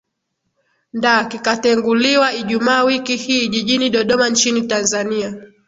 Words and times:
nda 0.93 1.23
kikatenguliwa 1.25 2.33
ijumaa 2.33 2.83
wiki 2.83 3.15
hii 3.15 3.47
jijini 3.47 3.89
dodoma 3.89 4.29
nchini 4.29 4.61
tanzania 4.61 5.33